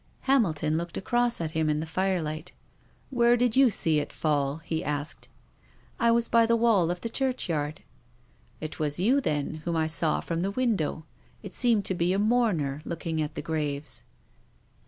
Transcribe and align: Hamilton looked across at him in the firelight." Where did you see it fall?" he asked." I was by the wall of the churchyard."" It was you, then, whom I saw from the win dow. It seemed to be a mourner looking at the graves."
Hamilton 0.21 0.79
looked 0.79 0.97
across 0.97 1.39
at 1.39 1.51
him 1.51 1.69
in 1.69 1.79
the 1.79 1.85
firelight." 1.85 2.53
Where 3.11 3.37
did 3.37 3.55
you 3.55 3.69
see 3.69 3.99
it 3.99 4.11
fall?" 4.11 4.57
he 4.65 4.83
asked." 4.83 5.27
I 5.99 6.09
was 6.09 6.27
by 6.27 6.47
the 6.47 6.55
wall 6.55 6.89
of 6.89 7.01
the 7.01 7.07
churchyard."" 7.07 7.83
It 8.59 8.79
was 8.79 8.99
you, 8.99 9.21
then, 9.21 9.61
whom 9.63 9.75
I 9.75 9.85
saw 9.85 10.19
from 10.19 10.41
the 10.41 10.49
win 10.49 10.75
dow. 10.75 11.03
It 11.43 11.53
seemed 11.53 11.85
to 11.85 11.93
be 11.93 12.13
a 12.13 12.17
mourner 12.17 12.81
looking 12.83 13.21
at 13.21 13.35
the 13.35 13.43
graves." 13.43 14.01